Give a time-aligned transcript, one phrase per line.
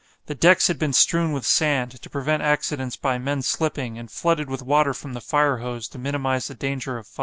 [0.25, 4.49] The decks had been strewn with sand, to prevent accidents by men slipping, and flooded
[4.49, 7.19] with water from the fire hose to minimize the danger of fire.